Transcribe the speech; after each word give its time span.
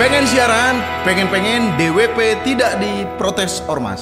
Pengen 0.00 0.24
siaran, 0.24 0.80
pengen-pengen 1.04 1.76
DWP 1.76 2.40
tidak 2.40 2.80
diprotes 2.80 3.60
ormas. 3.68 4.00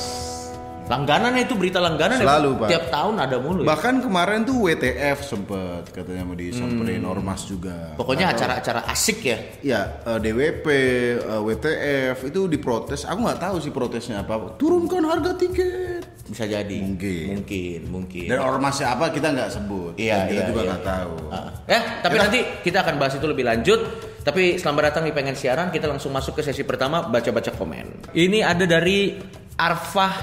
Langganan 0.86 1.34
itu 1.42 1.58
berita 1.58 1.82
langganan 1.82 2.22
Selalu, 2.22 2.54
ya, 2.54 2.60
Pak. 2.62 2.68
Tiap 2.70 2.84
tahun 2.94 3.14
ada 3.18 3.36
mulu. 3.42 3.60
ya. 3.66 3.74
Bahkan 3.74 3.94
kemarin 4.06 4.46
tuh 4.46 4.62
WTF 4.62 5.18
sempet 5.26 5.90
katanya 5.90 6.22
mau 6.22 6.38
disamperin 6.38 7.02
ormas 7.02 7.50
juga. 7.50 7.98
Pokoknya 7.98 8.30
acara-acara 8.30 8.86
asik 8.86 9.26
ya. 9.26 9.38
Ya 9.58 9.80
eh, 10.06 10.18
DWP, 10.22 10.66
eh, 10.70 11.40
WTF 11.42 12.30
itu 12.30 12.46
diprotes. 12.46 13.02
Aku 13.02 13.18
nggak 13.18 13.42
tahu 13.42 13.58
sih 13.58 13.74
protesnya 13.74 14.22
apa. 14.22 14.54
Turunkan 14.54 15.02
harga 15.02 15.34
tiket. 15.34 16.30
Bisa 16.30 16.46
jadi. 16.46 16.78
Mungkin. 16.78 17.42
Mungkin, 17.42 17.80
mungkin. 17.90 18.26
Dan 18.30 18.38
ormasnya 18.38 18.94
apa 18.94 19.10
kita 19.10 19.34
nggak 19.34 19.50
sebut. 19.50 19.98
Iya, 19.98 20.30
kita 20.30 20.46
iya, 20.46 20.46
juga 20.46 20.60
iya, 20.62 20.68
nggak 20.70 20.82
iya. 20.86 20.92
tahu. 20.94 21.14
Ah. 21.34 21.50
Ya, 21.66 21.80
tapi 22.06 22.16
nanti 22.22 22.38
kita 22.62 22.86
akan 22.86 22.94
bahas 23.02 23.18
itu 23.18 23.26
lebih 23.26 23.50
lanjut. 23.50 24.07
Tapi 24.24 24.58
selamat 24.58 24.82
datang 24.92 25.04
di 25.06 25.12
pengen 25.14 25.38
siaran. 25.38 25.70
Kita 25.70 25.86
langsung 25.86 26.10
masuk 26.10 26.38
ke 26.38 26.42
sesi 26.42 26.66
pertama 26.66 27.06
baca-baca 27.06 27.54
komen. 27.54 28.12
Ini 28.12 28.44
ada 28.44 28.64
dari 28.66 29.14
Arfah 29.58 30.14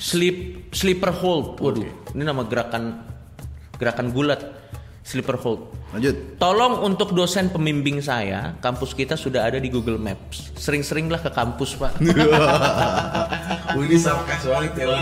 Sleep 0.00 0.70
Sleeper 0.72 1.12
Hold. 1.12 1.60
Waduh, 1.60 2.16
ini 2.16 2.22
nama 2.24 2.44
gerakan 2.48 3.04
gerakan 3.76 4.12
gulat 4.12 4.40
Sleeper 5.04 5.36
Hold. 5.40 5.60
Lanjut. 5.90 6.38
Tolong 6.38 6.86
untuk 6.86 7.10
dosen 7.10 7.50
pembimbing 7.50 7.98
saya, 7.98 8.54
kampus 8.62 8.94
kita 8.94 9.18
sudah 9.18 9.42
ada 9.42 9.58
di 9.58 9.66
Google 9.66 9.98
Maps. 9.98 10.54
Sering-seringlah 10.54 11.18
ke 11.18 11.34
kampus, 11.34 11.74
Pak. 11.74 11.98
ini 13.80 13.96
ya. 13.98 14.94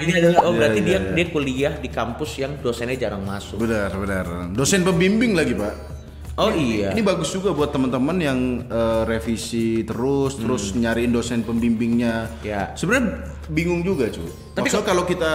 ini 0.00 0.12
adalah 0.16 0.48
oh 0.48 0.52
Iya, 0.54 0.58
berarti 0.58 0.80
iya, 0.80 0.88
dia 0.88 0.98
iya. 0.98 1.12
dia 1.12 1.26
kuliah 1.28 1.74
di 1.76 1.92
kampus 1.92 2.40
yang 2.40 2.56
dosennya 2.64 2.96
jarang 2.96 3.20
masuk. 3.20 3.60
Benar, 3.60 3.92
benar. 4.00 4.24
Dosen 4.56 4.80
pembimbing 4.80 5.36
lagi, 5.36 5.52
Pak. 5.52 5.97
Oh 6.38 6.54
iya. 6.54 6.94
Ini 6.94 7.02
bagus 7.02 7.34
juga 7.34 7.50
buat 7.50 7.74
teman-teman 7.74 8.16
yang 8.22 8.38
eh, 8.70 9.02
revisi 9.04 9.82
terus, 9.82 10.38
terus 10.38 10.70
nyariin 10.78 11.10
dosen 11.10 11.42
pembimbingnya. 11.42 12.30
Hmm. 12.30 12.46
Ya. 12.46 12.62
Sebenarnya 12.78 13.26
bingung 13.50 13.82
juga, 13.82 14.06
cuy. 14.06 14.30
Tapi 14.54 14.70
Tapi 14.70 14.86
kalau 14.86 15.02
kita 15.02 15.32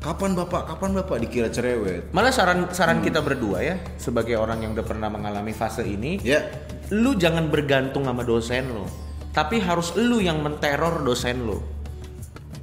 kapan 0.00 0.32
bapak, 0.34 0.66
kapan 0.72 0.90
bapak 0.98 1.16
dikira 1.22 1.52
cerewet? 1.52 2.10
Malah 2.10 2.32
saran 2.32 2.66
saran 2.72 2.98
Hmm. 2.98 3.06
kita 3.06 3.20
berdua 3.22 3.62
ya 3.62 3.76
sebagai 4.00 4.34
orang 4.34 4.64
yang 4.64 4.72
udah 4.74 4.82
pernah 4.82 5.06
mengalami 5.06 5.52
fase 5.52 5.84
ini, 5.86 6.18
Ya, 6.24 6.42
lu 6.90 7.14
jangan 7.14 7.46
bergantung 7.52 8.08
sama 8.08 8.26
dosen 8.26 8.72
lo, 8.72 8.88
tapi 9.30 9.62
harus 9.62 9.94
lu 9.94 10.18
yang 10.18 10.42
menteror 10.42 11.04
dosen 11.06 11.46
lo. 11.46 11.62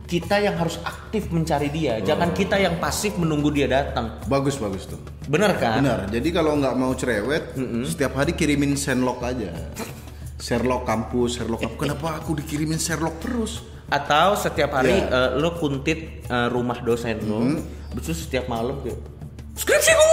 Kita 0.10 0.36
yang 0.36 0.58
harus 0.58 0.82
aktif 0.82 1.30
mencari 1.30 1.70
dia, 1.70 2.02
jangan 2.02 2.34
kita 2.34 2.58
yang 2.58 2.76
pasif 2.78 3.14
menunggu 3.14 3.54
dia 3.54 3.70
datang. 3.70 4.18
bagus 4.26 4.58
bagus 4.58 4.84
tuh. 4.84 4.98
Bener 5.24 5.54
kan? 5.54 5.80
Benar. 5.80 6.10
Jadi 6.10 6.30
kalau 6.30 6.58
nggak 6.58 6.74
mau 6.74 6.90
cerewet, 6.92 7.54
setiap 7.86 8.18
hari 8.18 8.34
kirimin 8.34 8.74
Sherlock 8.74 9.22
aja. 9.22 9.54
Sherlock 10.36 10.84
kampus, 10.84 11.38
Sherlock 11.38 11.62
kampus. 11.62 11.78
Kenapa 11.80 12.18
aku 12.18 12.34
dikirimin 12.34 12.76
Sherlock 12.76 13.22
terus? 13.22 13.62
Atau 13.86 14.34
setiap 14.34 14.74
hari 14.74 14.98
Ya. 14.98 15.30
eh, 15.30 15.38
lo 15.38 15.54
kuntit 15.54 16.26
eh, 16.26 16.48
rumah 16.48 16.78
dosen 16.80 17.22
lo, 17.24 17.42
Hmm. 17.42 17.62
terus 17.92 18.18
setiap 18.20 18.46
malam 18.46 18.82
kayak 18.82 18.98
skripsiku 19.54 20.06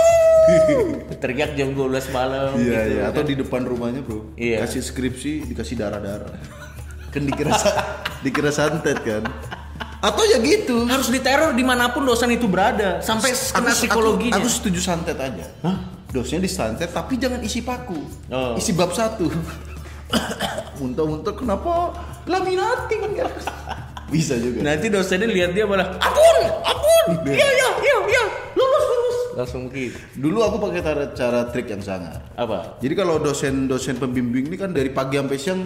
teriak 1.23 1.53
jam 1.55 1.73
12 1.73 2.09
malam 2.11 2.53
Iya 2.55 2.61
gitu 2.61 2.91
iya. 2.91 3.01
kan. 3.03 3.11
Atau 3.11 3.23
di 3.25 3.35
depan 3.35 3.63
rumahnya 3.65 4.01
bro. 4.01 4.29
Iya. 4.35 4.61
Kasih 4.61 4.83
skripsi, 4.83 5.33
dikasih 5.47 5.77
darah 5.77 5.99
darah. 5.99 6.37
kan 7.09 7.25
dikira 7.25 7.49
dikira 8.25 8.51
santet 8.51 9.01
kan. 9.01 9.25
Atau 10.07 10.23
ya 10.31 10.39
gitu. 10.39 10.87
harus 10.87 11.11
diteror 11.11 11.51
di 11.51 11.67
mana 11.67 11.91
pun 11.91 12.07
dosen 12.07 12.31
itu 12.31 12.47
berada 12.47 13.03
sampai 13.03 13.35
kena 13.35 13.75
psikologinya. 13.75 14.39
Aku, 14.39 14.47
aku 14.47 14.49
setuju 14.55 14.79
santet 14.79 15.19
aja. 15.19 15.51
Dosnya 16.15 16.39
disantet 16.39 16.95
tapi 16.95 17.19
jangan 17.19 17.43
isi 17.43 17.61
paku. 17.67 17.99
Oh. 18.31 18.55
Isi 18.55 18.71
bab 18.71 18.95
satu. 18.95 19.27
Muntah-muntah 20.79 21.35
kenapa 21.35 21.91
laminati 22.31 22.95
kan? 23.03 23.11
Bisa 24.07 24.39
juga. 24.39 24.63
Nanti 24.63 24.87
dosennya 24.87 25.27
lihat 25.27 25.51
dia 25.51 25.67
malah 25.67 25.99
ampun, 25.99 26.37
ampun, 26.63 27.27
iya 27.27 27.43
iya 27.43 27.69
iya 27.83 27.97
iya, 28.07 28.25
lulus 28.55 28.85
lulus. 28.87 29.17
Langsung 29.35 29.63
begitu. 29.67 29.99
Dulu 30.15 30.39
aku 30.47 30.57
pakai 30.63 30.81
cara, 30.87 31.05
cara 31.11 31.41
trik 31.51 31.67
yang 31.67 31.83
sangar. 31.83 32.23
Apa? 32.39 32.79
Jadi 32.79 32.95
kalau 32.95 33.19
dosen-dosen 33.19 33.99
pembimbing 33.99 34.47
ini 34.47 34.55
kan 34.55 34.71
dari 34.71 34.95
pagi 34.95 35.19
sampai 35.19 35.39
siang 35.43 35.61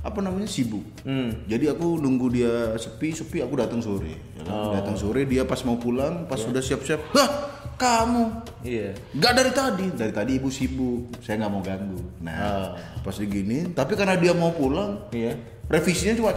apa 0.00 0.18
namanya 0.24 0.48
sibuk. 0.48 0.80
Hmm. 1.04 1.44
Jadi 1.44 1.68
aku 1.68 2.00
nunggu 2.00 2.26
dia 2.32 2.52
sepi 2.80 3.12
sepi 3.12 3.44
aku 3.44 3.54
datang 3.60 3.84
sore. 3.84 4.16
Ya 4.36 4.42
kan? 4.48 4.52
Oh. 4.52 4.72
Datang 4.72 4.96
sore 4.96 5.28
dia 5.28 5.44
pas 5.44 5.60
mau 5.68 5.76
pulang 5.76 6.24
pas 6.24 6.40
sudah 6.40 6.64
siap-siap, 6.64 7.00
hah 7.12 7.30
kamu 7.76 8.24
Iya. 8.60 8.92
Nggak 9.16 9.32
dari 9.32 9.52
tadi, 9.56 9.86
dari 9.96 10.12
tadi 10.12 10.30
ibu 10.36 10.52
sibuk, 10.52 11.16
saya 11.24 11.40
nggak 11.40 11.52
mau 11.52 11.64
ganggu. 11.64 12.00
Nah, 12.20 12.76
pas 13.00 13.16
digini, 13.16 13.72
tapi 13.72 13.96
karena 13.96 14.20
dia 14.20 14.36
mau 14.36 14.52
pulang, 14.52 15.08
Iya. 15.12 15.32
revisinya 15.64 16.12
cuma 16.12 16.32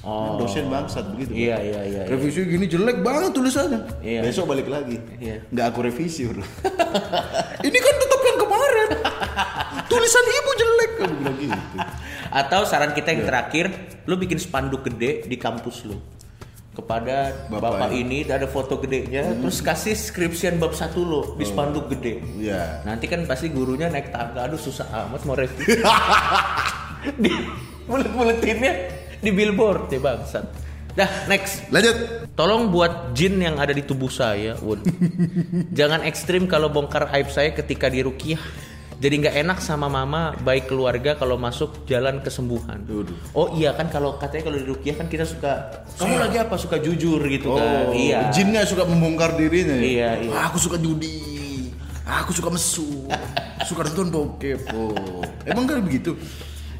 Oh. 0.00 0.36
dosen 0.40 0.70
bangsat 0.72 1.12
begitu. 1.12 1.34
Iya 1.34 1.56
iya 1.60 1.80
iya. 1.84 2.00
iya. 2.06 2.08
Revisi 2.08 2.46
gini 2.46 2.64
jelek 2.70 3.04
banget 3.04 3.36
tulisannya. 3.36 3.84
Iya. 4.00 4.20
Besok 4.24 4.48
balik 4.48 4.70
lagi. 4.70 4.96
Iya. 5.20 5.44
Nggak 5.52 5.66
aku 5.74 5.78
revisi 5.84 6.24
bro. 6.24 6.40
Ini 7.68 7.78
kan 7.82 7.94
tetap 8.00 8.20
yang 8.24 8.38
kemarin. 8.40 8.88
Tulisan 9.90 10.24
ibu 10.24 10.50
jelek 10.54 10.90
bilang 11.02 11.36
gitu. 11.36 11.58
Atau 12.40 12.62
saran 12.62 12.94
kita 12.94 13.10
Iya. 13.10 13.14
yang 13.18 13.22
terakhir, 13.26 13.66
lu 14.06 14.14
bikin 14.14 14.38
spanduk 14.38 14.86
gede 14.86 15.26
di 15.26 15.34
kampus 15.34 15.82
lu 15.84 15.98
kepada 16.70 17.34
Bapak 17.50 17.82
bapak, 17.82 17.90
ini 17.92 18.22
ada 18.22 18.46
foto 18.46 18.78
gedenya 18.78 19.26
terus 19.42 19.58
kasih 19.58 19.90
skripsian 19.92 20.54
bab 20.56 20.70
satu 20.70 21.02
lo 21.02 21.22
di 21.34 21.42
spanduk 21.42 21.90
gede 21.90 22.22
Iya. 22.38 22.86
nanti 22.86 23.10
kan 23.10 23.26
pasti 23.26 23.50
gurunya 23.50 23.90
naik 23.90 24.14
tangga 24.14 24.46
aduh 24.46 24.56
susah 24.56 24.86
amat 24.86 25.26
mau 25.26 25.34
revisi 25.34 25.82
di 27.26 27.32
mulut-mulutinnya 27.84 28.72
di 29.18 29.30
billboard 29.34 29.90
ya 29.90 29.98
bangsat 29.98 30.46
dah 30.94 31.10
next 31.26 31.66
Lanjut. 31.70 31.96
Tolong 32.34 32.70
buat 32.72 33.12
jin 33.12 33.36
yang 33.36 33.60
ada 33.60 33.74
di 33.74 33.84
tubuh 33.84 34.08
saya, 34.08 34.56
Wun. 34.64 34.80
Jangan 35.78 36.06
ekstrim 36.08 36.48
kalau 36.48 36.72
bongkar 36.72 37.12
aib 37.12 37.28
saya 37.28 37.52
ketika 37.52 37.92
di 37.92 38.00
rukiah. 38.00 38.40
Jadi 39.00 39.14
nggak 39.16 39.36
enak 39.40 39.58
sama 39.58 39.88
mama, 39.88 40.36
baik 40.44 40.68
keluarga 40.68 41.16
kalau 41.16 41.40
masuk 41.40 41.88
jalan 41.88 42.20
kesembuhan. 42.20 42.84
Oh 43.32 43.48
iya 43.56 43.72
kan 43.72 43.88
kalau 43.88 44.20
katanya 44.20 44.52
kalau 44.52 44.60
di 44.60 44.66
rukiah 44.68 44.92
kan 44.92 45.08
kita 45.08 45.24
suka 45.24 45.72
kamu 45.96 46.20
lagi 46.20 46.36
apa 46.36 46.60
suka 46.60 46.76
jujur 46.76 47.16
gitu 47.24 47.56
kan. 47.56 47.88
Oh, 47.88 47.96
Iya. 47.96 48.28
jinnya 48.28 48.60
suka 48.68 48.84
membongkar 48.84 49.40
dirinya. 49.40 49.72
ya? 49.72 49.80
Iya, 49.80 50.10
iya. 50.20 50.32
Aku 50.46 50.60
suka 50.60 50.76
judi. 50.76 51.16
Aku 52.04 52.36
suka 52.36 52.52
mesu. 52.52 53.08
suka 53.68 53.88
nonton 53.88 54.12
bokep. 54.12 54.68
Oh. 54.76 55.24
Emang 55.48 55.64
kan 55.64 55.80
begitu? 55.80 56.20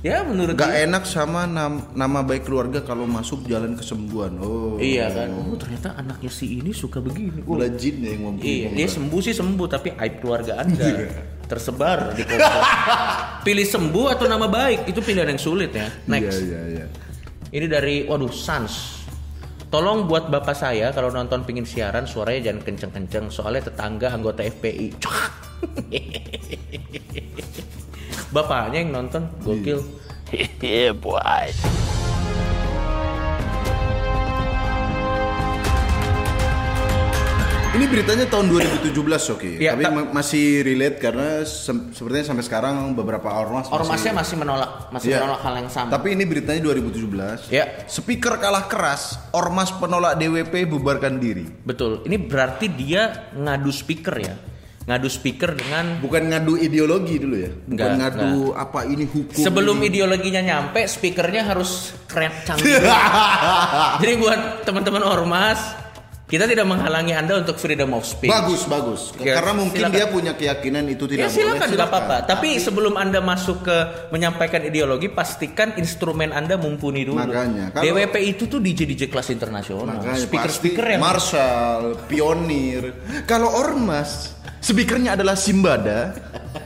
Ya 0.04 0.20
menurut 0.20 0.56
Gak 0.56 0.72
dia. 0.72 0.84
enak 0.88 1.04
sama 1.08 1.48
nam- 1.48 1.88
nama 1.92 2.20
baik 2.20 2.44
keluarga 2.44 2.84
kalau 2.84 3.08
masuk 3.08 3.48
jalan 3.48 3.80
kesembuhan. 3.80 4.36
Oh. 4.44 4.76
Iya 4.76 5.08
kan. 5.08 5.32
Oh 5.40 5.56
ternyata 5.56 5.96
anaknya 5.96 6.28
si 6.28 6.60
ini 6.60 6.76
suka 6.76 7.00
begini. 7.00 7.40
Oh, 7.48 7.56
jin 7.56 7.96
ya 8.04 8.12
yang 8.12 8.28
ngomong. 8.28 8.44
Iya, 8.44 8.68
dia 8.76 8.88
sembuh 8.92 9.20
sih 9.24 9.32
sembuh 9.32 9.66
tapi 9.72 9.88
aib 9.96 10.20
keluarga 10.20 10.60
Anda 10.60 10.84
tersebar 11.50 12.14
di 12.14 12.22
komplek. 12.22 12.62
Pilih 13.46 13.66
sembuh 13.66 14.06
atau 14.14 14.30
nama 14.30 14.46
baik 14.46 14.86
itu 14.86 15.02
pilihan 15.02 15.26
yang 15.34 15.42
sulit 15.42 15.74
ya. 15.74 15.90
Next. 16.06 16.38
Iya, 16.38 16.46
iya, 16.46 16.62
iya. 16.70 16.86
Ini 17.50 17.66
dari 17.66 18.06
waduh 18.06 18.30
Sans. 18.30 19.02
Tolong 19.70 20.06
buat 20.06 20.30
bapak 20.30 20.54
saya 20.54 20.94
kalau 20.94 21.10
nonton 21.10 21.42
pingin 21.46 21.66
siaran 21.66 22.06
suaranya 22.06 22.50
jangan 22.50 22.62
kenceng-kenceng 22.66 23.26
soalnya 23.30 23.70
tetangga 23.70 24.14
anggota 24.14 24.46
FPI. 24.46 24.94
Bapaknya 28.34 28.78
yang 28.86 28.90
nonton 28.94 29.26
gokil. 29.42 29.82
yeah, 30.62 30.94
boy. 31.02 31.50
Ini 37.70 37.86
beritanya 37.86 38.26
tahun 38.26 38.50
2017 38.50 38.90
oke. 39.30 39.46
Iya, 39.54 39.78
Tapi 39.78 39.84
ta- 39.86 39.94
ma- 39.94 40.10
masih 40.12 40.44
relate 40.60 40.98
karena 40.98 41.46
sem- 41.46 41.94
sepertinya 41.94 42.26
sampai 42.26 42.42
sekarang 42.42 42.74
beberapa 42.92 43.30
ormas 43.30 43.70
masih- 43.70 43.78
Ormasnya 43.78 44.12
masih 44.12 44.36
menolak 44.36 44.70
masih 44.90 45.08
Iya. 45.08 45.18
menolak 45.22 45.40
hal 45.40 45.54
yang 45.56 45.70
sama. 45.70 45.88
Tapi 45.88 46.08
ini 46.10 46.24
beritanya 46.26 46.60
2017. 46.60 47.46
Ya. 47.46 47.86
Speaker 47.86 48.36
kalah 48.36 48.66
keras, 48.66 49.02
ormas 49.30 49.70
penolak 49.72 50.18
DWP 50.18 50.66
bubarkan 50.66 51.16
diri. 51.16 51.46
Betul. 51.62 52.02
Ini 52.02 52.18
berarti 52.18 52.66
dia 52.68 53.02
ngadu 53.32 53.70
speaker 53.70 54.18
ya. 54.18 54.34
Ngadu 54.82 55.06
speaker 55.06 55.54
dengan 55.54 56.02
Bukan 56.02 56.26
ngadu 56.26 56.58
ideologi 56.58 57.22
dulu 57.22 57.36
ya. 57.38 57.54
Bukan 57.54 57.70
Enggak, 57.70 58.18
ngadu 58.18 58.50
apa 58.50 58.82
ini 58.84 59.06
hukum. 59.06 59.38
sebelum 59.38 59.78
ini. 59.78 59.86
ideologinya 59.86 60.42
nyampe 60.42 60.82
speakernya 60.82 61.46
harus 61.46 61.94
keren 62.04 62.34
canggih. 62.42 62.82
Jadi 64.02 64.12
buat 64.18 64.40
teman-teman 64.66 65.06
ormas, 65.06 65.79
kita 66.30 66.46
tidak 66.46 66.62
menghalangi 66.62 67.10
Anda 67.10 67.42
untuk 67.42 67.58
freedom 67.58 67.90
of 67.90 68.06
speech. 68.06 68.30
Bagus, 68.30 68.62
bagus. 68.64 69.10
Ya, 69.18 69.34
Karena 69.34 69.52
mungkin 69.52 69.82
silakan. 69.82 69.96
dia 69.98 70.06
punya 70.06 70.32
keyakinan 70.32 70.86
itu 70.86 71.10
Ya 71.10 71.26
tidak 71.26 71.30
silakan 71.34 71.68
boleh. 71.68 71.84
apa-apa. 71.84 72.16
Tapi 72.22 72.48
sebelum 72.56 72.94
anda 72.94 73.18
masuk 73.18 73.66
ke 73.66 73.76
menyampaikan 74.08 74.62
ideologi, 74.62 75.10
pastikan 75.10 75.74
instrumen 75.74 76.30
anda 76.30 76.54
mumpuni 76.54 77.02
dulu. 77.02 77.18
Makanya, 77.18 77.74
kalau- 77.74 77.82
DWP 77.84 78.14
itu 78.22 78.46
tuh 78.46 78.62
DJ 78.62 78.86
DJ 78.86 79.10
kelas 79.10 79.26
internasional. 79.28 79.98
Makanya 79.98 80.22
Speaker 80.22 80.46
pasti 80.46 80.58
speaker 80.62 80.86
yang 80.88 81.02
Marshall, 81.02 81.82
pionir. 82.06 82.82
Kalau 83.26 83.50
ormas, 83.50 84.30
speakernya 84.60 85.18
adalah 85.18 85.34
Simbada 85.34 86.14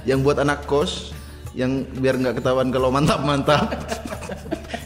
yang 0.05 0.21
buat 0.21 0.37
anak 0.37 0.69
kos. 0.69 1.17
yang 1.55 1.87
biar 1.87 2.19
nggak 2.19 2.43
ketahuan 2.43 2.69
kalau 2.69 2.91
mantap-mantap. 2.91 3.71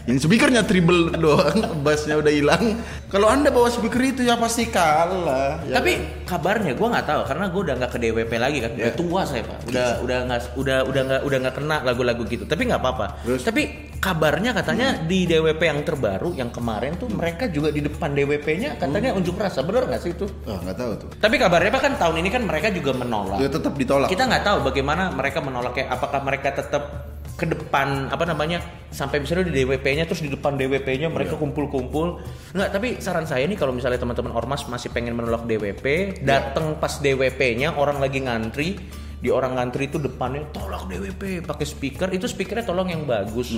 Yang 0.08 0.16
speakernya 0.16 0.64
triple 0.64 1.12
doang, 1.20 1.84
bassnya 1.84 2.16
udah 2.16 2.32
hilang. 2.32 2.81
Kalau 3.12 3.28
anda 3.28 3.52
bawa 3.52 3.69
speaker 3.69 4.00
itu 4.00 4.25
ya 4.25 4.40
pasti 4.40 4.64
kalah. 4.72 5.60
Ya 5.69 5.76
Tapi 5.76 6.25
kabarnya 6.25 6.72
gue 6.72 6.88
nggak 6.88 7.05
tahu 7.05 7.20
karena 7.28 7.44
gue 7.52 7.60
udah 7.69 7.75
nggak 7.76 7.93
ke 7.93 7.99
DWP 8.00 8.32
lagi 8.40 8.58
kan. 8.64 8.72
Udah 8.72 8.88
Ya. 8.88 8.96
tua 8.96 9.20
saya 9.28 9.44
pak. 9.44 9.58
Udah 9.69 9.88
udah 10.00 10.19
nggak 10.25 10.40
udah 10.56 10.78
udah 10.88 11.02
nggak 11.05 11.20
udah 11.28 11.38
nggak 11.44 11.55
kena 11.60 11.76
lagu-lagu 11.84 12.22
gitu. 12.25 12.49
Tapi 12.49 12.62
nggak 12.72 12.81
apa-apa. 12.81 13.06
Tapi 13.37 13.62
kabarnya 14.00 14.56
katanya 14.56 14.96
di 15.05 15.28
DWP 15.28 15.60
yang 15.60 15.81
terbaru 15.84 16.32
yang 16.32 16.49
kemarin 16.49 16.96
tuh 16.96 17.12
mereka 17.12 17.44
juga 17.52 17.69
di 17.69 17.84
depan 17.84 18.16
DWP-nya 18.16 18.81
katanya 18.81 19.12
unjuk 19.12 19.37
rasa. 19.37 19.60
Bener 19.60 19.84
nggak 19.93 20.00
sih 20.00 20.16
itu? 20.16 20.25
Nggak 20.49 20.76
tahu 20.76 20.93
tuh. 21.05 21.08
Tapi 21.20 21.37
kabarnya 21.37 21.69
pak 21.69 21.82
kan 21.84 21.93
tahun 22.00 22.16
ini 22.25 22.28
kan 22.32 22.43
mereka 22.49 22.72
juga 22.72 22.96
menolak. 22.96 23.44
Dia 23.44 23.52
tetap 23.52 23.76
ditolak. 23.76 24.08
Kita 24.08 24.25
nggak 24.25 24.44
tahu 24.44 24.58
bagaimana 24.64 25.12
mereka 25.12 25.44
menolaknya. 25.44 25.93
Apakah 25.93 26.25
mereka 26.25 26.56
tetap 26.56 27.07
ke 27.38 27.46
depan 27.46 28.11
apa 28.11 28.26
namanya 28.26 28.58
sampai 28.90 29.23
misalnya 29.23 29.46
di 29.46 29.62
DWP-nya 29.62 30.11
terus 30.11 30.26
di 30.26 30.31
depan 30.35 30.58
DWP-nya 30.58 31.06
mereka 31.06 31.38
kumpul-kumpul. 31.38 32.19
Nggak, 32.50 32.69
tapi 32.75 32.88
saran 32.99 33.31
saya 33.31 33.46
nih 33.46 33.55
kalau 33.55 33.70
misalnya 33.70 34.02
teman-teman 34.02 34.35
ormas 34.35 34.67
masih 34.67 34.90
pengen 34.90 35.14
menolak 35.14 35.46
DWP, 35.46 36.19
datang 36.26 36.75
pas 36.82 36.99
DWP-nya 36.99 37.79
orang 37.79 38.02
lagi 38.02 38.19
ngantri, 38.26 38.75
di 39.23 39.31
orang 39.31 39.55
ngantri 39.55 39.87
itu 39.87 40.02
depannya 40.02 40.50
tolak 40.50 40.90
DWP 40.90 41.46
pakai 41.46 41.67
speaker 41.67 42.11
itu 42.11 42.26
speakernya 42.26 42.67
tolong 42.67 42.90
yang 42.90 43.06
bagus. 43.06 43.55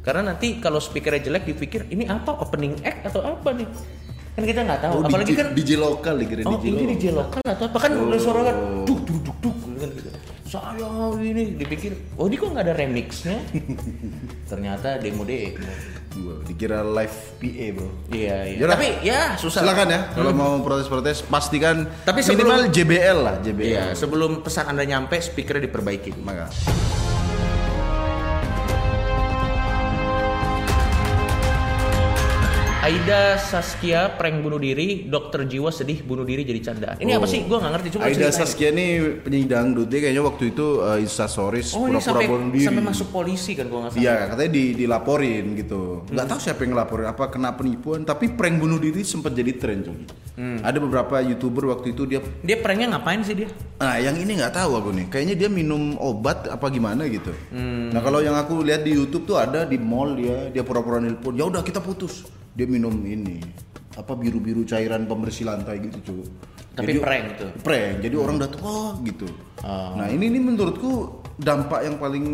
Karena 0.00 0.32
nanti 0.32 0.56
kalau 0.56 0.80
speakernya 0.80 1.20
jelek 1.28 1.44
dipikir 1.44 1.92
ini 1.92 2.08
apa 2.08 2.40
opening 2.40 2.80
act 2.80 3.04
atau 3.12 3.20
apa 3.20 3.52
nih? 3.52 3.68
Kan 4.32 4.42
kita 4.48 4.60
nggak 4.64 4.80
tahu. 4.80 4.92
Oh, 4.96 5.04
Apalagi 5.04 5.32
DJ, 5.36 5.40
kan 5.44 5.48
DJ 5.52 5.70
lokal 5.76 6.14
dikira 6.16 6.40
Oh 6.48 6.56
DJ 6.56 6.64
ini 6.72 6.72
lokal. 6.72 6.88
DJ 6.96 7.04
lokal 7.12 7.40
atau 7.44 7.64
apa 7.68 7.78
kan 7.84 7.92
udah 7.92 8.20
suara 8.20 8.40
kan 8.48 8.56
duk 8.88 9.00
duk 9.04 9.18
duk 9.20 9.36
duk 9.44 9.56
gitu. 9.59 9.59
Saya 10.50 10.74
ini 11.22 11.54
dipikir, 11.54 11.94
oh 12.18 12.26
ini 12.26 12.34
kok 12.34 12.50
nggak 12.50 12.66
ada 12.66 12.74
remixnya? 12.74 13.38
Ternyata 14.50 14.98
demo 14.98 15.22
demo. 15.22 15.62
Gua 16.10 16.42
dikira 16.42 16.82
live 16.82 17.16
PA 17.38 17.66
bro. 17.70 17.88
Iya 18.10 18.36
iya. 18.50 18.66
Tapi 18.66 18.88
ya 19.06 19.38
susah. 19.38 19.62
Silakan 19.62 19.94
ya 19.94 20.00
kalau 20.10 20.34
mau 20.34 20.58
protes-protes 20.58 21.22
pastikan 21.22 21.86
Tapi 22.02 22.18
sebelum- 22.18 22.50
minimal 22.50 22.60
JBL 22.66 23.18
lah 23.22 23.36
JBL. 23.38 23.62
Iya 23.62 23.84
sebelum 23.94 24.42
pesan 24.42 24.74
anda 24.74 24.82
nyampe 24.82 25.22
speakernya 25.22 25.70
diperbaiki. 25.70 26.18
Maka 26.18 26.50
Aida 32.90 33.38
Saskia 33.38 34.18
prank 34.18 34.42
bunuh 34.42 34.58
diri, 34.58 35.06
dokter 35.06 35.46
jiwa 35.46 35.70
sedih 35.70 36.02
bunuh 36.02 36.26
diri 36.26 36.42
jadi 36.42 36.58
candaan. 36.58 36.96
Ini 36.98 37.22
apa 37.22 37.26
sih? 37.30 37.46
Gua 37.46 37.62
nggak 37.62 37.72
ngerti. 37.78 37.88
Oh. 37.94 38.02
Aida. 38.02 38.34
Saskia 38.34 38.74
ini 38.74 39.14
penyanyi 39.22 39.46
dangdut 39.46 39.86
dia 39.86 40.02
kayaknya 40.02 40.26
waktu 40.26 40.50
itu 40.50 40.82
uh, 40.82 40.98
instastories 40.98 41.70
Oh 41.78 41.86
pura-pura 41.86 42.18
bunuh 42.26 42.50
diri. 42.50 42.66
sampai 42.66 42.82
masuk 42.82 43.14
polisi 43.14 43.54
kan 43.54 43.70
gua 43.70 43.86
nggak 43.86 43.94
salah. 43.94 44.02
Iya 44.02 44.14
katanya 44.34 44.50
di, 44.50 44.64
dilaporin 44.74 45.44
gitu. 45.54 46.02
Nggak 46.10 46.26
tahu 46.34 46.38
siapa 46.42 46.60
yang 46.66 46.70
ngelaporin 46.74 47.06
apa 47.06 47.24
kena 47.30 47.50
penipuan 47.54 48.02
tapi 48.02 48.26
prank 48.34 48.58
bunuh 48.58 48.82
diri 48.82 49.06
sempat 49.06 49.38
jadi 49.38 49.54
tren 49.54 49.86
coy. 49.86 49.98
Hmm. 50.34 50.58
Ada 50.58 50.78
beberapa 50.82 51.22
youtuber 51.22 51.70
waktu 51.70 51.94
itu 51.94 52.10
dia 52.10 52.18
Dia 52.42 52.58
pranknya 52.58 52.98
ngapain 52.98 53.22
sih 53.22 53.38
dia? 53.38 53.54
Nah, 53.78 54.02
yang 54.02 54.18
ini 54.18 54.34
nggak 54.34 54.50
tahu 54.50 54.82
aku 54.82 54.90
nih. 54.98 55.06
Kayaknya 55.06 55.34
dia 55.46 55.48
minum 55.52 55.94
obat 55.94 56.50
apa 56.50 56.66
gimana 56.66 57.06
gitu. 57.06 57.30
Hmm. 57.54 57.94
Nah, 57.94 58.02
kalau 58.02 58.18
yang 58.18 58.34
aku 58.34 58.66
lihat 58.66 58.82
di 58.82 58.98
YouTube 58.98 59.30
tuh 59.30 59.38
ada 59.38 59.62
di 59.62 59.78
mall 59.78 60.18
dia, 60.18 60.50
dia 60.50 60.66
pura-pura 60.66 60.98
nelpon. 60.98 61.38
Ya 61.38 61.46
udah 61.46 61.62
kita 61.62 61.78
putus. 61.78 62.39
Dia 62.60 62.68
minum 62.68 62.92
ini 63.08 63.40
apa 63.96 64.12
biru-biru 64.12 64.68
cairan 64.68 65.08
pembersih 65.08 65.48
lantai 65.48 65.80
gitu, 65.80 66.12
cuy. 66.12 66.28
Tapi 66.76 67.00
prank 67.00 67.24
itu. 67.40 67.46
Prank. 67.64 68.04
Jadi 68.04 68.14
orang 68.20 68.36
datang 68.36 68.60
oh 68.68 68.92
gitu. 69.00 69.24
Nah, 69.64 70.04
ini 70.12 70.28
ini 70.28 70.44
menurutku 70.44 71.24
dampak 71.40 71.88
yang 71.88 71.96
paling 71.96 72.24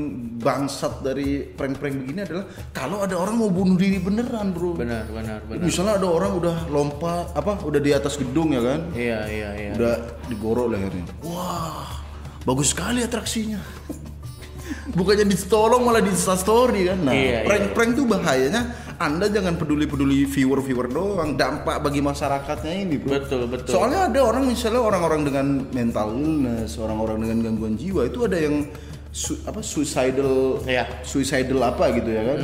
bangsat 0.42 0.98
dari 1.06 1.46
prank-prank 1.46 1.94
begini 1.94 2.26
adalah 2.26 2.44
kalau 2.74 3.06
ada 3.06 3.14
orang 3.14 3.38
mau 3.38 3.54
bunuh 3.54 3.78
diri 3.78 4.02
beneran, 4.02 4.50
Bro. 4.50 4.82
Benar 4.82 5.06
benar 5.14 5.46
benar. 5.46 5.62
Misalnya 5.62 5.94
ada 6.02 6.08
orang 6.10 6.32
udah 6.42 6.56
lompat 6.74 7.30
apa 7.38 7.62
udah 7.62 7.78
di 7.78 7.94
atas 7.94 8.18
gedung 8.18 8.50
ya 8.50 8.66
kan? 8.66 8.80
Iya 8.98 9.20
iya 9.30 9.50
iya. 9.54 9.70
udah 9.78 9.94
digorok 10.26 10.74
lehernya. 10.74 11.06
Wah, 11.22 12.02
bagus 12.42 12.74
sekali 12.74 13.06
atraksinya. 13.06 13.62
Bukannya 14.98 15.30
ditolong 15.30 15.86
malah 15.86 16.02
di 16.02 16.10
story 16.14 16.90
kan. 16.90 16.98
Nah, 17.06 17.14
Iya, 17.14 17.46
prank-prank 17.46 17.90
tuh 17.94 18.06
bahayanya 18.10 18.74
Anda 18.96 19.28
jangan 19.28 19.54
peduli-peduli 19.54 20.24
viewer-viewer 20.24 20.88
doang, 20.88 21.36
dampak 21.36 21.78
bagi 21.78 22.00
masyarakatnya 22.00 22.74
ini, 22.74 22.96
Bro. 22.96 23.12
Betul, 23.12 23.44
betul. 23.44 23.72
Soalnya 23.72 24.08
ada 24.08 24.20
orang 24.22 24.48
misalnya 24.48 24.80
orang-orang 24.80 25.20
dengan 25.22 25.46
mental 25.70 26.12
illness, 26.12 26.76
orang-orang 26.76 27.20
dengan 27.20 27.38
gangguan 27.44 27.76
jiwa 27.76 28.08
itu 28.08 28.24
ada 28.24 28.38
yang 28.38 28.64
su- 29.12 29.36
apa 29.44 29.60
suicidal 29.60 30.64
Iya. 30.64 30.88
suicidal 31.02 31.60
apa 31.62 31.92
gitu 31.92 32.08
ya 32.08 32.22
kan. 32.24 32.38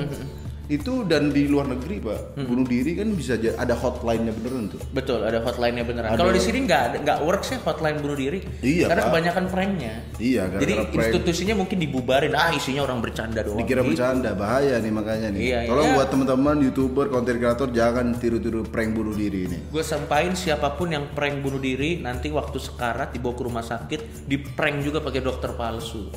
Itu 0.73 1.05
dan 1.05 1.29
di 1.29 1.45
luar 1.45 1.69
negeri, 1.69 2.01
Pak. 2.01 2.41
Bunuh 2.49 2.65
diri 2.65 2.97
kan 2.97 3.13
bisa 3.13 3.37
ada 3.37 3.77
hotline-nya 3.77 4.33
beneran 4.33 4.73
tuh. 4.73 4.81
Betul, 4.89 5.21
ada 5.21 5.45
hotline-nya 5.45 5.85
beneran. 5.85 6.17
Kalau 6.17 6.33
di 6.33 6.41
sini 6.41 6.65
nggak 6.65 7.05
nggak 7.05 7.19
works 7.21 7.53
ya 7.53 7.59
hotline 7.61 8.01
bunuh 8.01 8.17
diri. 8.17 8.41
Iya, 8.65 8.89
Karena 8.89 9.03
Pak. 9.05 9.09
kebanyakan 9.13 9.45
pranknya. 9.53 9.95
Iya, 10.17 10.43
gara-gara 10.49 10.63
Jadi 10.65 10.73
prank. 10.73 10.95
institusinya 10.97 11.55
mungkin 11.55 11.77
dibubarin. 11.77 12.33
Ah, 12.33 12.57
isinya 12.57 12.83
orang 12.83 13.05
bercanda 13.05 13.45
doang. 13.45 13.61
Dikira 13.61 13.85
Gitu. 13.85 13.93
bercanda, 13.93 14.31
bahaya 14.33 14.81
nih 14.81 14.93
makanya 14.93 15.29
nih. 15.29 15.41
Iya, 15.45 15.59
Tolong 15.69 15.85
iya. 15.85 15.97
buat 16.01 16.09
teman-teman 16.09 16.57
youtuber, 16.63 17.07
konten 17.07 17.35
kreator 17.37 17.69
jangan 17.69 18.07
tiru-tiru 18.17 18.65
prank 18.65 18.97
bunuh 18.97 19.13
diri 19.13 19.45
ini. 19.45 19.59
Gue 19.69 19.85
sampain 19.85 20.33
siapa 20.33 20.73
pun 20.73 20.89
yang 20.89 21.13
prank 21.13 21.45
bunuh 21.45 21.61
diri 21.61 22.01
nanti 22.01 22.33
waktu 22.33 22.57
sekarat 22.57 23.13
dibawa 23.13 23.35
ke 23.35 23.43
rumah 23.45 23.61
sakit 23.63 24.01
di 24.25 24.41
prank 24.41 24.81
juga 24.81 25.05
pakai 25.05 25.21
dokter 25.21 25.53
palsu. 25.53 26.09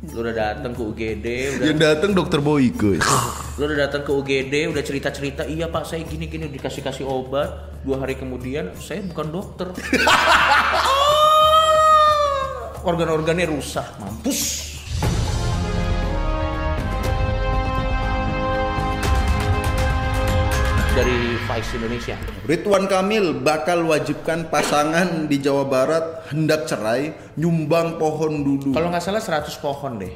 Lu 0.00 0.24
udah 0.24 0.32
datang 0.32 0.72
ke 0.72 0.80
UGD, 0.80 1.26
udah 1.60 1.66
Yang 1.68 1.80
datang 1.84 2.16
dokter 2.16 2.40
Boyke. 2.40 2.96
lu 3.60 3.62
udah 3.68 3.78
datang 3.84 4.00
ke 4.00 4.08
UGD, 4.08 4.72
udah 4.72 4.80
cerita-cerita, 4.80 5.44
iya 5.44 5.68
pak 5.68 5.84
saya 5.84 6.08
gini-gini 6.08 6.48
dikasih 6.48 6.80
kasih 6.80 7.04
obat. 7.04 7.52
Dua 7.84 8.00
hari 8.00 8.16
kemudian 8.16 8.72
saya 8.80 9.04
bukan 9.04 9.28
dokter. 9.28 9.68
Organ-organnya 12.88 13.52
rusak, 13.52 13.84
mampus. 14.00 14.69
Dari 20.90 21.38
Vice 21.46 21.78
Indonesia. 21.78 22.18
Ridwan 22.50 22.90
Kamil 22.90 23.46
bakal 23.46 23.86
wajibkan 23.86 24.50
pasangan 24.50 25.30
di 25.30 25.38
Jawa 25.38 25.62
Barat 25.62 26.26
hendak 26.34 26.66
cerai 26.66 27.14
nyumbang 27.38 27.94
pohon 27.94 28.42
dulu. 28.42 28.74
Kalau 28.74 28.90
nggak 28.90 28.98
salah 28.98 29.22
100 29.22 29.54
pohon 29.62 30.02
deh. 30.02 30.10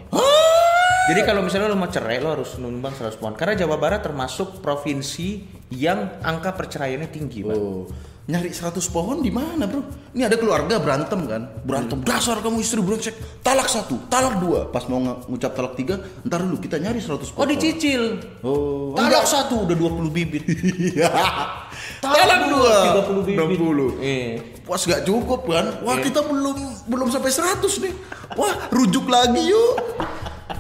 Jadi 1.05 1.21
kalau 1.23 1.47
misalnya 1.47 1.71
lo 1.71 1.79
mau 1.79 1.87
cerai 1.87 2.19
lo 2.19 2.35
harus 2.35 2.59
numbang 2.59 2.91
100 2.91 3.21
pohon. 3.23 3.39
Karena 3.39 3.55
Jawa 3.55 3.79
Barat 3.79 4.03
termasuk 4.03 4.59
provinsi 4.59 5.47
yang 5.71 6.19
angka 6.25 6.57
perceraiannya 6.59 7.09
tinggi, 7.13 7.47
Pak. 7.47 7.55
Oh, 7.55 7.87
nyari 8.25 8.49
100 8.49 8.81
pohon 8.89 9.21
di 9.21 9.29
mana, 9.29 9.69
Bro? 9.69 9.85
Ini 10.17 10.25
ada 10.25 10.41
keluarga 10.41 10.81
berantem 10.81 11.29
kan? 11.29 11.45
Berantem 11.61 12.01
dasar 12.01 12.41
kamu 12.41 12.65
istri 12.65 12.81
brengsek. 12.81 13.13
Talak 13.45 13.69
satu, 13.69 14.01
talak 14.09 14.41
dua. 14.41 14.65
Pas 14.73 14.89
mau 14.89 14.97
ngucap 15.29 15.53
talak 15.53 15.77
tiga, 15.77 16.01
ntar 16.25 16.41
dulu 16.41 16.57
kita 16.57 16.81
nyari 16.81 17.05
100 17.05 17.11
Oh 17.13 17.21
pohon. 17.37 17.49
dicicil. 17.53 18.03
Oh, 18.41 18.97
Talak 18.97 19.29
satu 19.29 19.69
udah 19.69 19.77
20 19.77 20.09
bibit. 20.09 20.41
Talak 22.05 22.41
dua, 22.49 23.05
30 23.05 23.29
bibit. 23.29 23.59
60. 23.61 24.01
Iya. 24.01 24.41
Pas 24.65 24.81
gak 24.81 25.05
cukup 25.05 25.41
kan? 25.45 25.67
Wah 25.85 25.97
kita 26.01 26.25
belum 26.25 26.57
belum 26.89 27.09
sampai 27.13 27.29
100 27.29 27.61
nih. 27.85 27.93
Wah 28.35 28.73
rujuk 28.73 29.05
lagi 29.05 29.53
yuk. 29.53 29.73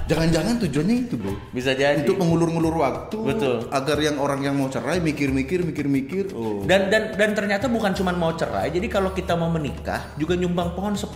Jangan-jangan 0.04 0.61
tujuannya 0.61 0.96
itu 1.08 1.14
bro. 1.16 1.32
Bisa 1.50 1.73
jadi. 1.73 2.04
Untuk 2.04 2.20
mengulur-ngulur 2.20 2.75
waktu. 2.76 3.16
Betul. 3.25 3.56
Agar 3.73 3.96
yang 4.04 4.20
orang 4.20 4.44
yang 4.44 4.54
mau 4.56 4.68
cerai 4.68 5.00
mikir-mikir, 5.00 5.64
mikir-mikir. 5.64 6.37
Oh. 6.37 6.61
Dan 6.68 6.92
dan 6.92 7.16
dan 7.16 7.32
ternyata 7.32 7.73
bukan 7.73 7.96
cuma 7.96 8.12
mau 8.12 8.37
cerai. 8.37 8.68
Jadi 8.68 8.87
kalau 8.92 9.16
kita 9.16 9.32
mau 9.32 9.49
menikah 9.49 10.12
juga 10.20 10.37
nyumbang 10.37 10.76
pohon 10.76 10.92
10. 10.92 11.08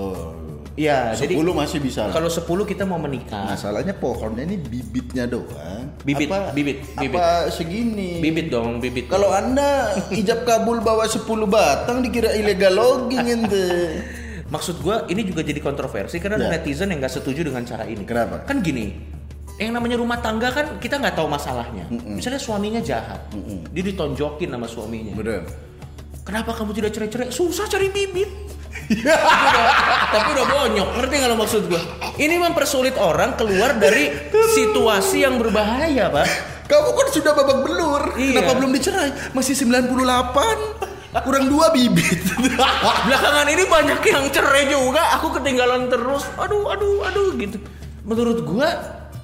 Oh. 0.00 0.54
Iya, 0.74 1.14
jadi 1.14 1.38
10 1.38 1.54
masih 1.54 1.78
bisa. 1.78 2.10
kalau 2.10 2.26
10 2.26 2.42
kita 2.66 2.82
mau 2.82 2.98
menikah. 2.98 3.46
Masalahnya 3.46 3.94
pohonnya 3.94 4.42
ini 4.42 4.58
bibitnya 4.58 5.22
doang. 5.30 5.86
Bibit, 6.02 6.26
apa, 6.26 6.50
bibit, 6.50 6.82
bibit. 6.98 7.14
Apa 7.14 7.46
segini? 7.54 8.18
Bibit 8.18 8.50
dong, 8.50 8.82
bibit. 8.82 9.06
Kalau 9.06 9.30
anda 9.30 9.94
ijab 10.10 10.42
kabul 10.42 10.82
bawa 10.82 11.06
10 11.06 11.22
batang 11.46 12.02
dikira 12.02 12.34
illegal 12.34 12.74
logging 12.74 13.22
ente. 13.22 13.70
Maksud 14.54 14.78
gua 14.78 15.02
ini 15.06 15.26
juga 15.26 15.42
jadi 15.42 15.58
kontroversi 15.58 16.16
karena 16.16 16.38
Ya. 16.38 16.54
netizen 16.54 16.86
yang 16.88 17.02
nggak 17.02 17.10
setuju 17.12 17.42
dengan 17.42 17.66
cara 17.66 17.82
ini. 17.84 18.06
Kenapa? 18.06 18.46
Kan 18.46 18.62
gini, 18.62 18.94
yang 19.56 19.74
namanya 19.74 19.98
rumah 19.98 20.18
tangga 20.18 20.48
kan 20.48 20.78
kita 20.78 20.96
nggak 20.96 21.14
tahu 21.14 21.26
masalahnya. 21.26 21.90
Misalnya 21.90 22.38
suaminya 22.38 22.78
jahat, 22.78 23.26
dia 23.68 23.82
ditonjokin 23.84 24.46
sama 24.48 24.66
suaminya. 24.66 25.12
Bener. 25.12 25.42
Kenapa 26.22 26.54
kamu 26.54 26.72
tidak 26.72 26.90
cerai-cerai? 26.90 27.28
Susah 27.28 27.66
cari 27.66 27.90
bibit. 27.90 28.30
Tapi 28.74 28.96
udah- 28.96 29.72
Tapi 30.08 30.28
udah 30.30 30.46
bonyok, 30.46 30.88
ngerti 30.96 31.14
nggak 31.16 31.30
lo 31.30 31.36
maksud 31.36 31.62
gua? 31.66 31.82
Ini 32.14 32.34
mempersulit 32.38 32.94
orang 32.94 33.34
keluar 33.34 33.74
dari 33.74 34.08
situasi 34.54 35.20
yang 35.20 35.36
berbahaya, 35.36 36.08
pak. 36.08 36.26
Kamu 36.64 36.90
kan 36.90 37.08
sudah 37.12 37.32
babak 37.34 37.60
belur. 37.60 38.02
Iya. 38.16 38.40
Kenapa 38.40 38.56
belum 38.56 38.72
dicerai? 38.72 39.10
Masih 39.30 39.52
98. 39.52 40.73
Kurang 41.22 41.46
dua 41.46 41.70
bibit. 41.70 42.18
Belakangan 43.06 43.46
ini 43.46 43.64
banyak 43.70 44.00
yang 44.02 44.26
cerai 44.34 44.66
juga. 44.66 45.14
Aku 45.20 45.30
ketinggalan 45.30 45.86
terus. 45.86 46.26
Aduh, 46.34 46.66
aduh, 46.66 47.06
aduh 47.06 47.30
gitu. 47.38 47.62
menurut 48.04 48.42
gua 48.42 48.68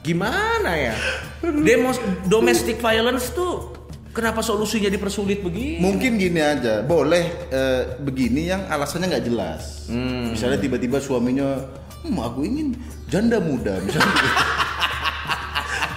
gimana 0.07 0.73
ya? 0.79 0.95
Demos 1.43 1.99
domestic 2.31 2.79
violence 2.81 3.35
tuh 3.35 3.81
kenapa 4.15 4.43
solusinya 4.43 4.91
dipersulit 4.91 5.43
begini? 5.43 5.83
Mungkin 5.83 6.19
gini 6.19 6.41
aja, 6.41 6.83
boleh 6.83 7.51
eh, 7.51 7.83
begini 7.99 8.51
yang 8.51 8.67
alasannya 8.71 9.17
nggak 9.17 9.27
jelas. 9.27 9.91
Hmm. 9.91 10.35
Misalnya 10.35 10.59
tiba-tiba 10.63 10.99
suaminya, 11.03 11.59
hmm, 12.07 12.19
aku 12.19 12.47
ingin 12.47 12.75
janda 13.11 13.39
muda, 13.43 13.79
misalnya. 13.83 14.15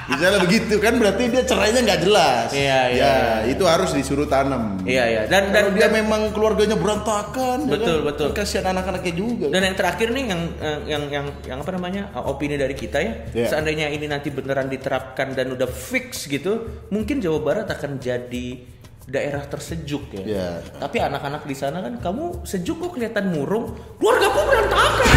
misalnya 0.06 0.40
begitu 0.42 0.76
kan 0.78 0.94
berarti 0.96 1.24
dia 1.28 1.44
cerainya 1.44 1.80
nggak 1.82 2.02
jelas. 2.02 2.48
Iya, 2.50 2.82
iya, 2.90 3.00
Ya, 3.00 3.14
iya. 3.44 3.52
itu 3.52 3.64
harus 3.64 3.92
disuruh 3.92 4.26
tanam. 4.26 4.80
Iya 4.84 5.04
iya 5.06 5.22
dan 5.26 5.50
Dan 5.50 5.72
dan 5.72 5.76
dia 5.76 5.88
dan, 5.88 5.96
memang 5.96 6.22
keluarganya 6.32 6.76
berantakan, 6.76 7.66
ya 7.66 7.72
Betul, 7.74 7.98
kan? 8.00 8.08
betul. 8.12 8.28
Kasihan 8.34 8.66
anak-anaknya 8.70 9.14
juga. 9.14 9.46
dan 9.48 9.62
yang 9.64 9.76
terakhir 9.76 10.08
nih 10.10 10.24
yang 10.28 10.42
yang 10.84 11.04
yang 11.08 11.26
yang, 11.44 11.58
apa 11.60 11.72
namanya 11.72 12.12
uh, 12.12 12.26
opini 12.26 12.56
dari 12.56 12.74
kita 12.74 12.98
ya 13.00 13.14
Iya. 13.32 13.48
seandainya 13.50 13.88
ini 13.88 14.06
nanti 14.06 14.28
beneran 14.28 14.68
diterapkan 14.68 15.32
dan 15.32 15.52
udah 15.52 15.68
fix 15.68 16.26
gitu 16.26 16.66
mungkin 16.90 17.20
Jawa 17.20 17.40
Barat 17.40 17.68
akan 17.68 17.98
jadi 17.98 18.60
daerah 19.04 19.44
tersejuk 19.44 20.16
ya. 20.16 20.24
Iya. 20.24 20.48
Tapi 20.80 20.98
anak-anak 20.98 21.44
di 21.44 21.52
sana 21.54 21.80
kan 21.80 22.00
kamu 22.00 22.44
sejuk 22.44 22.80
kok 22.80 22.92
kelihatan 22.96 23.32
murung, 23.32 23.76
keluargaku 24.00 24.40
berantakan. 24.48 25.08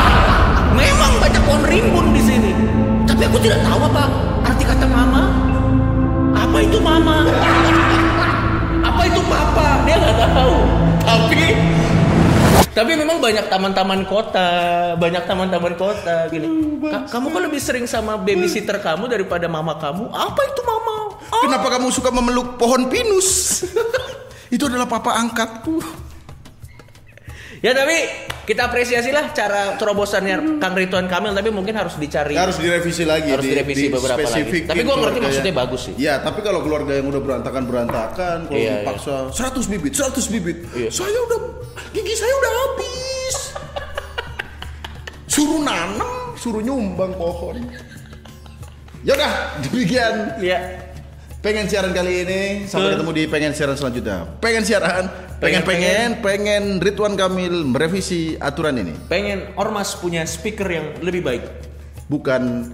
Memang 0.76 1.12
banyak 1.16 1.42
pohon 1.42 1.62
rimbun 1.64 2.06
di 2.12 2.22
sini. 2.22 2.52
Tapi 3.22 3.38
aku 3.38 3.46
tidak 3.46 3.62
tahu 3.62 3.80
apa 3.86 4.04
arti 4.42 4.64
kata 4.66 4.82
mama. 4.90 5.30
Apa 6.34 6.58
itu 6.58 6.82
mama? 6.82 7.22
apa 8.90 9.02
itu 9.06 9.22
papa? 9.30 9.86
Dia 9.86 9.94
nggak 9.94 10.16
tahu. 10.34 10.56
Tapi 11.06 11.42
tapi 12.74 12.92
memang 12.98 13.22
banyak 13.22 13.46
taman-taman 13.46 14.10
kota, 14.10 14.50
banyak 14.98 15.22
taman-taman 15.22 15.78
kota 15.78 16.26
gini. 16.34 16.50
Ka- 16.82 17.14
kamu 17.14 17.30
kan 17.30 17.42
lebih 17.46 17.62
sering 17.62 17.86
sama 17.86 18.18
babysitter 18.18 18.82
kamu 18.82 19.06
daripada 19.06 19.46
mama 19.46 19.78
kamu. 19.78 20.10
Apa 20.10 20.42
itu 20.42 20.60
mama? 20.66 21.14
Ah, 21.30 21.46
Kenapa 21.46 21.78
kamu 21.78 21.94
suka 21.94 22.10
memeluk 22.10 22.58
pohon 22.58 22.90
pinus? 22.90 23.62
itu 24.54 24.66
adalah 24.66 24.90
papa 24.90 25.14
angkatku. 25.14 25.78
Ya 27.62 27.70
tapi 27.70 27.94
kita 28.42 28.66
apresiasi 28.66 29.14
lah 29.14 29.30
cara 29.30 29.78
terobosannya 29.78 30.58
Kang 30.58 30.74
Ridwan 30.74 31.06
Kamil 31.06 31.30
tapi 31.30 31.48
mungkin 31.48 31.78
harus 31.78 31.94
dicari. 31.94 32.34
harus 32.34 32.58
direvisi 32.58 33.06
lagi 33.06 33.30
Harus 33.30 33.46
direvisi 33.46 33.86
beberapa 33.86 34.18
lagi. 34.20 34.66
Tapi 34.66 34.82
gua 34.82 34.98
ngerti 34.98 35.14
keluarga 35.14 35.18
maksudnya 35.22 35.46
yang- 35.48 35.62
bagus 35.62 35.80
sih. 35.80 35.94
Iya, 35.94 36.14
tapi 36.18 36.42
kalau 36.42 36.58
keluarga 36.60 36.92
yang 36.92 37.06
udah 37.06 37.22
berantakan 37.22 37.62
berantakan, 37.64 38.36
kalau 38.44 38.58
Iya, 38.58 38.82
dipaksa 38.82 39.14
100 39.30 39.70
bibit, 39.70 39.94
100 39.94 40.26
bibit, 40.26 40.58
Iya. 40.74 40.90
saya 40.90 41.14
udah 41.22 41.38
gigi 41.92 42.14
saya 42.18 42.34
udah 42.34 42.52
habis. 42.52 43.36
suruh 45.24 45.62
nanam, 45.62 46.02
suruh 46.34 46.60
nyumbang 46.60 47.14
pohon. 47.14 47.62
Yaudah, 49.02 49.32
demikian 49.62 50.34
Iya. 50.36 50.58
Pengen 51.42 51.66
siaran 51.66 51.90
kali 51.92 52.12
ini. 52.24 52.40
Sampai 52.70 52.94
ketemu 52.94 53.10
di 53.12 53.22
pengen 53.26 53.52
siaran 53.52 53.76
selanjutnya. 53.76 54.24
Pengen 54.38 54.62
siaran, 54.62 55.04
pengen 55.42 55.62
pengen 55.66 56.08
pengen 56.22 56.62
Ridwan 56.78 57.18
Kamil 57.18 57.66
merevisi 57.66 58.38
aturan 58.38 58.78
ini. 58.78 58.94
Pengen 59.10 59.50
Ormas 59.58 59.98
punya 59.98 60.22
speaker 60.24 60.70
yang 60.70 60.86
lebih 61.02 61.20
baik. 61.26 61.44
Bukan 62.06 62.70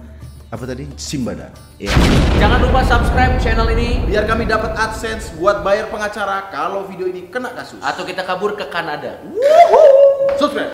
apa 0.49 0.63
tadi? 0.65 0.85
Simbada. 0.97 1.49
Iya. 1.79 1.93
Jangan 2.41 2.59
lupa 2.59 2.81
subscribe 2.83 3.39
channel 3.39 3.69
ini 3.71 4.03
Biar 4.03 4.27
kami 4.27 4.43
dapat 4.49 4.75
AdSense 4.75 5.31
buat 5.39 5.63
bayar 5.63 5.87
pengacara 5.87 6.51
kalau 6.51 6.83
video 6.89 7.07
ini 7.07 7.31
kena 7.31 7.55
kasus. 7.55 7.79
atau 7.79 8.03
kita 8.03 8.27
kabur 8.27 8.57
ke 8.59 8.67
Kanada. 8.67 9.15
Subscribe. 10.35 10.67